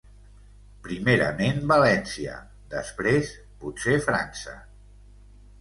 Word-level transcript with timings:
Primerament 0.87 1.59
València, 1.73 2.39
després 2.73 3.29
potser 3.63 3.99
França... 4.11 4.57